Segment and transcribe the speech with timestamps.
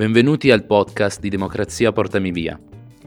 [0.00, 2.58] Benvenuti al podcast di Democrazia Portami Via,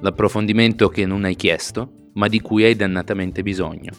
[0.01, 3.91] l'approfondimento che non hai chiesto, ma di cui hai dannatamente bisogno.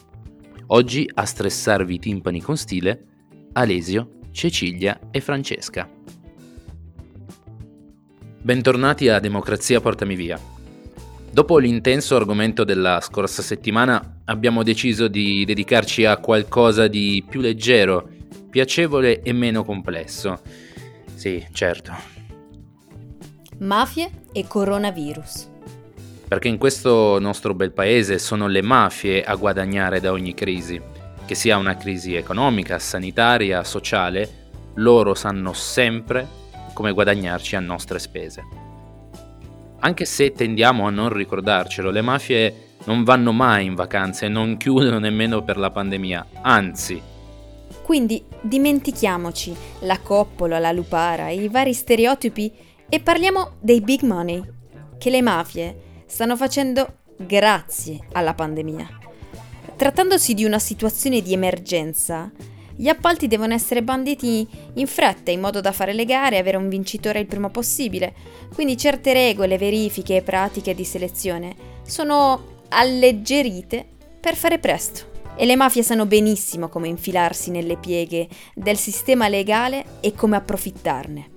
[0.67, 3.03] Oggi a stressarvi i timpani con stile,
[3.51, 5.89] Alesio, Cecilia e Francesca.
[8.41, 10.39] Bentornati a Democrazia Portami Via.
[11.29, 18.07] Dopo l'intenso argomento della scorsa settimana abbiamo deciso di dedicarci a qualcosa di più leggero,
[18.49, 20.39] piacevole e meno complesso.
[21.13, 22.14] Sì, certo,
[23.59, 25.47] Mafie e coronavirus.
[26.27, 30.81] Perché in questo nostro bel paese sono le mafie a guadagnare da ogni crisi.
[31.25, 36.27] Che sia una crisi economica, sanitaria, sociale, loro sanno sempre
[36.73, 38.43] come guadagnarci a nostre spese.
[39.79, 44.57] Anche se tendiamo a non ricordarcelo, le mafie non vanno mai in vacanze e non
[44.57, 47.01] chiudono nemmeno per la pandemia, anzi.
[47.81, 54.41] Quindi dimentichiamoci la coppola, la lupara, i vari stereotipi e parliamo dei big money
[54.97, 58.99] che le mafie stanno facendo grazie alla pandemia.
[59.75, 62.31] Trattandosi di una situazione di emergenza,
[62.77, 66.57] gli appalti devono essere banditi in fretta in modo da fare le gare e avere
[66.57, 68.13] un vincitore il prima possibile.
[68.53, 73.85] Quindi certe regole, verifiche e pratiche di selezione sono alleggerite
[74.19, 75.13] per fare presto.
[75.37, 81.34] E le mafie sanno benissimo come infilarsi nelle pieghe del sistema legale e come approfittarne.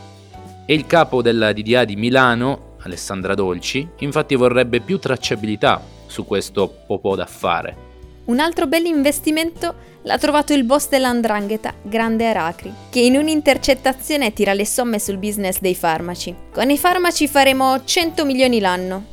[0.66, 6.84] E il capo della DDA di Milano, Alessandra Dolci, infatti vorrebbe più tracciabilità su questo
[6.88, 7.85] popò d'affare.
[8.26, 14.54] Un altro bel investimento l'ha trovato il boss dell'andrangheta, Grande Aracri, che in un'intercettazione tira
[14.54, 16.34] le somme sul business dei farmaci.
[16.52, 19.06] Con i farmaci faremo 100 milioni l'anno.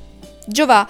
[0.47, 0.89] Giova,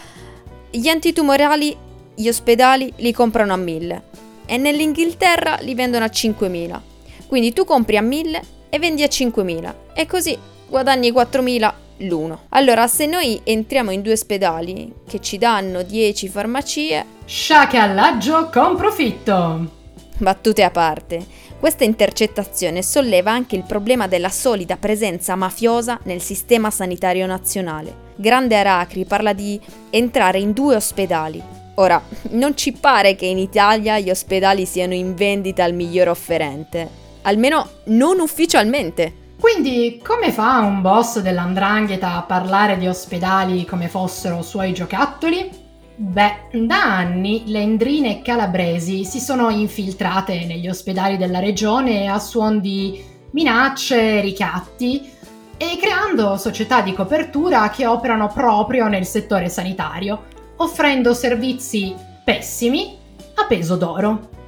[0.70, 1.76] gli antitumorali,
[2.14, 4.02] gli ospedali li comprano a 1000
[4.46, 6.80] e nell'Inghilterra li vendono a 5000.
[7.26, 10.38] Quindi tu compri a 1000 e vendi a 5000 e così
[10.68, 12.42] guadagni 4000 l'uno.
[12.50, 17.04] Allora, se noi entriamo in due ospedali che ci danno 10 farmacie...
[17.24, 19.80] Sciacallaggio con profitto!
[20.18, 21.24] Battute a parte,
[21.58, 28.10] questa intercettazione solleva anche il problema della solida presenza mafiosa nel sistema sanitario nazionale.
[28.16, 29.60] Grande Aracri parla di
[29.90, 31.42] entrare in due ospedali.
[31.76, 36.88] Ora, non ci pare che in Italia gli ospedali siano in vendita al miglior offerente,
[37.22, 39.20] almeno non ufficialmente.
[39.42, 45.50] Quindi, come fa un boss dell'andrangheta a parlare di ospedali come fossero suoi giocattoli?
[45.96, 52.60] Beh, da anni le endrine calabresi si sono infiltrate negli ospedali della regione a suon
[52.60, 53.02] di
[53.32, 55.10] minacce, ricatti
[55.56, 60.22] e creando società di copertura che operano proprio nel settore sanitario,
[60.58, 61.92] offrendo servizi
[62.24, 62.96] pessimi
[63.34, 64.41] a peso d'oro.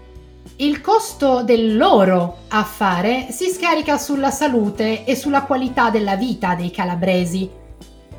[0.56, 6.70] Il costo del loro affare si scarica sulla salute e sulla qualità della vita dei
[6.70, 7.50] calabresi.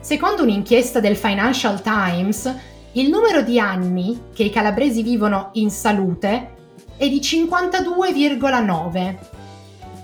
[0.02, 2.54] Secondo un'inchiesta del Financial Times,
[2.94, 6.54] il numero di anni che i calabresi vivono in salute
[6.98, 9.16] è di 52,9,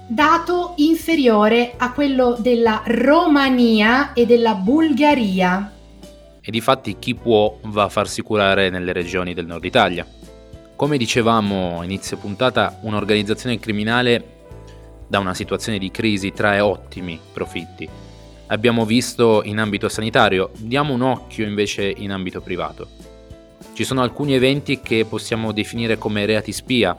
[0.08, 5.72] dato inferiore a quello della Romania e della Bulgaria.
[6.42, 10.06] E difatti chi può va a farsi curare nelle regioni del nord Italia.
[10.82, 14.24] Come dicevamo a inizio puntata, un'organizzazione criminale
[15.08, 17.88] da una situazione di crisi trae ottimi profitti.
[18.48, 22.88] Abbiamo visto in ambito sanitario, diamo un occhio invece in ambito privato.
[23.74, 26.98] Ci sono alcuni eventi che possiamo definire come reati spia.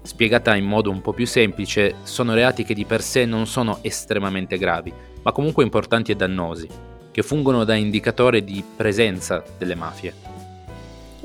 [0.00, 3.80] Spiegata in modo un po' più semplice, sono reati che di per sé non sono
[3.82, 4.90] estremamente gravi,
[5.22, 6.66] ma comunque importanti e dannosi,
[7.12, 10.35] che fungono da indicatore di presenza delle mafie.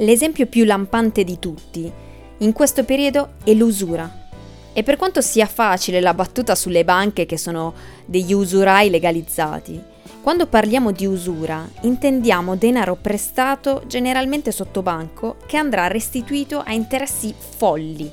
[0.01, 1.91] L'esempio più lampante di tutti
[2.39, 4.29] in questo periodo è l'usura.
[4.73, 7.73] E per quanto sia facile la battuta sulle banche che sono
[8.05, 9.79] degli usurai legalizzati,
[10.23, 17.35] quando parliamo di usura intendiamo denaro prestato generalmente sotto banco che andrà restituito a interessi
[17.37, 18.11] folli.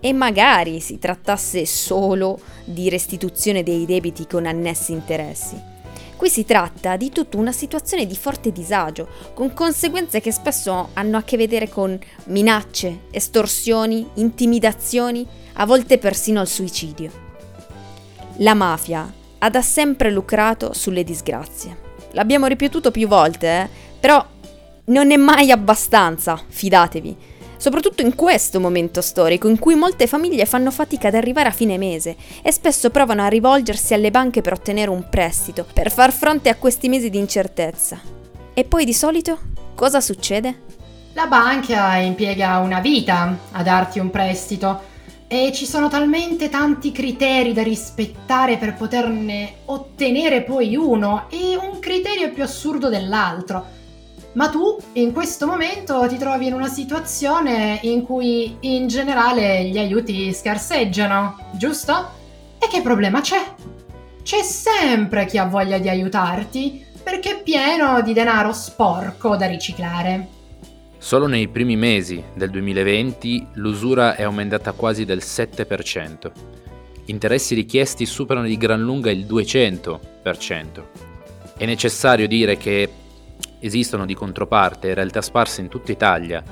[0.00, 5.77] E magari si trattasse solo di restituzione dei debiti con annessi interessi.
[6.18, 11.16] Qui si tratta di tutta una situazione di forte disagio, con conseguenze che spesso hanno
[11.16, 17.12] a che vedere con minacce, estorsioni, intimidazioni, a volte persino il suicidio.
[18.38, 21.76] La mafia ha da sempre lucrato sulle disgrazie.
[22.10, 23.68] L'abbiamo ripetuto più volte, eh?
[24.00, 24.26] però
[24.86, 27.16] non è mai abbastanza, fidatevi
[27.58, 31.76] soprattutto in questo momento storico in cui molte famiglie fanno fatica ad arrivare a fine
[31.76, 36.48] mese e spesso provano a rivolgersi alle banche per ottenere un prestito, per far fronte
[36.48, 38.00] a questi mesi di incertezza.
[38.54, 39.38] E poi di solito
[39.74, 40.66] cosa succede?
[41.12, 44.96] La banca impiega una vita a darti un prestito
[45.26, 51.78] e ci sono talmente tanti criteri da rispettare per poterne ottenere poi uno e un
[51.80, 53.77] criterio più assurdo dell'altro
[54.38, 59.76] ma tu in questo momento ti trovi in una situazione in cui in generale gli
[59.76, 61.92] aiuti scarseggiano, giusto?
[62.56, 63.42] E che problema c'è?
[64.22, 70.28] C'è sempre chi ha voglia di aiutarti perché è pieno di denaro sporco da riciclare.
[70.98, 76.30] Solo nei primi mesi del 2020 l'usura è aumentata quasi del 7%.
[77.04, 79.98] Gli interessi richiesti superano di gran lunga il 200%.
[81.56, 83.06] È necessario dire che
[83.60, 86.42] Esistono di controparte realtà sparse in tutta Italia,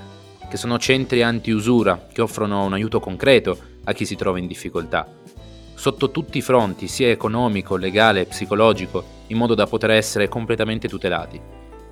[0.48, 5.08] che sono centri anti-usura che offrono un aiuto concreto a chi si trova in difficoltà,
[5.74, 11.40] sotto tutti i fronti, sia economico, legale, psicologico, in modo da poter essere completamente tutelati,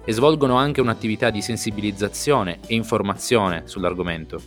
[0.04, 4.40] e svolgono anche un'attività di sensibilizzazione e informazione sull'argomento,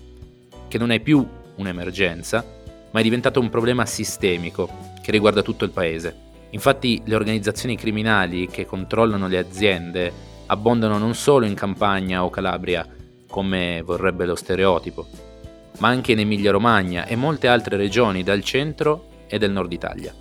[0.68, 1.26] che non è più
[1.56, 2.44] un'emergenza,
[2.92, 4.70] ma è diventato un problema sistemico
[5.02, 6.26] che riguarda tutto il paese.
[6.52, 12.86] Infatti le organizzazioni criminali che controllano le aziende abbondano non solo in Campania o Calabria,
[13.30, 15.06] come vorrebbe lo stereotipo,
[15.80, 20.14] ma anche in Emilia-Romagna e molte altre regioni dal centro e del nord Italia.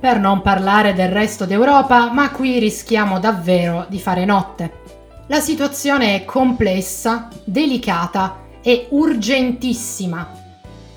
[0.00, 4.80] Per non parlare del resto d'Europa, ma qui rischiamo davvero di fare notte.
[5.28, 10.40] La situazione è complessa, delicata e urgentissima.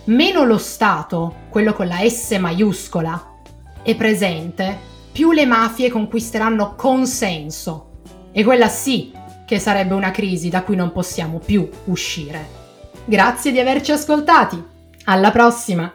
[0.06, 3.34] Meno lo Stato, quello con la S maiuscola,
[3.82, 4.77] è presente,
[5.12, 7.94] più le mafie conquisteranno consenso
[8.38, 9.13] e quella sì
[9.46, 12.46] che sarebbe una crisi da cui non possiamo più uscire.
[13.06, 14.62] Grazie di averci ascoltati.
[15.06, 15.95] Alla prossima!